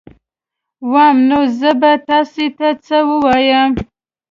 وام 0.91 1.17
نو 1.29 1.39
زه 1.59 1.71
به 1.81 1.91
تاسي 2.07 2.47
ته 2.57 2.67
څه 2.85 2.97
ووایم 3.09 3.71